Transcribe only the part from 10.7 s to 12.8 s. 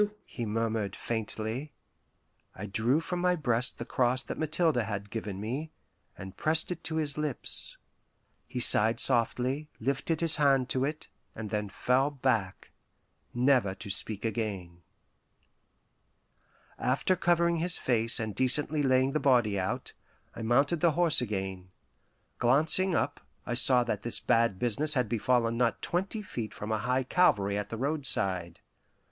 it, and then fell back,